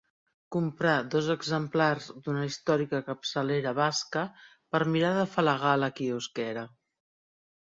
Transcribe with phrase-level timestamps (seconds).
[0.53, 4.25] Comprar dos exemplars d'una històrica capçalera basca
[4.77, 6.67] per mirar d'afalagar la quiosquera.